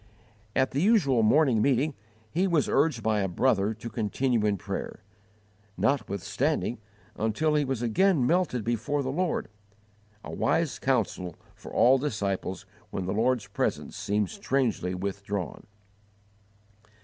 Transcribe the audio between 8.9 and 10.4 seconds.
the Lord a